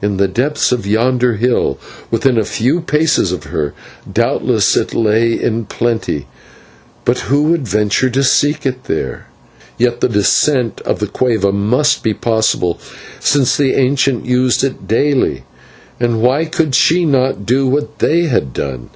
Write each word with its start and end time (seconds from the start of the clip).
In 0.00 0.16
the 0.18 0.28
depths 0.28 0.70
of 0.70 0.86
yonder 0.86 1.34
hill, 1.38 1.80
within 2.08 2.38
a 2.38 2.44
few 2.44 2.80
paces 2.80 3.32
of 3.32 3.42
her, 3.46 3.74
doubtless 4.10 4.76
it 4.76 4.94
lay 4.94 5.32
in 5.32 5.64
plenty, 5.64 6.28
but 7.04 7.18
who 7.26 7.42
would 7.50 7.66
venture 7.66 8.08
to 8.10 8.22
seek 8.22 8.64
it 8.64 8.84
there? 8.84 9.26
And 9.26 9.64
yet 9.76 10.00
the 10.00 10.08
descent 10.08 10.80
of 10.82 11.00
the 11.00 11.08
/cueva/ 11.08 11.52
must 11.52 12.04
be 12.04 12.14
possible, 12.14 12.78
since 13.18 13.56
the 13.56 13.74
ancients 13.74 14.28
used 14.28 14.62
it 14.62 14.86
daily, 14.86 15.42
and 15.98 16.22
why 16.22 16.44
could 16.44 16.76
she 16.76 17.04
not 17.04 17.44
do 17.44 17.66
what 17.66 17.98
they 17.98 18.26
had 18.26 18.52
done? 18.52 18.90